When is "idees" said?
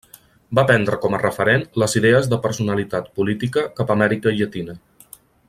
1.99-2.31